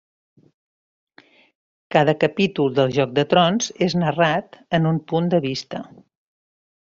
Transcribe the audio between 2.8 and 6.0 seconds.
Joc de Trons és narrat en un punt de vista.